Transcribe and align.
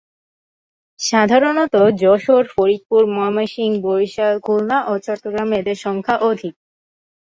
সাধারণত 0.99 1.73
যশোর, 2.01 2.43
ফরিদপুর, 2.53 3.03
ময়মনসিংহ, 3.15 3.75
বরিশাল, 3.85 4.33
খুলনা 4.45 4.77
ও 4.85 5.03
চট্টগ্রামে 5.05 5.55
এদের 5.61 5.77
সংখ্যা 5.85 6.15
অধিক। 6.29 6.53